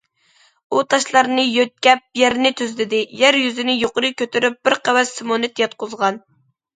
[0.75, 6.19] ئۇ تاشلارنى يۆتكەپ يەرنى تۈزلىدى، يەر يۈزىنى يۇقىرى كۆتۈرۈپ، بىر قەۋەت سېمونت ياتقۇزغان.